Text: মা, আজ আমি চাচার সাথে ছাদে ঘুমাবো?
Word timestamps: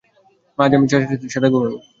মা, 0.59 0.63
আজ 0.65 0.75
আমি 0.75 0.87
চাচার 0.91 1.09
সাথে 1.11 1.27
ছাদে 1.33 1.47
ঘুমাবো? 1.53 1.77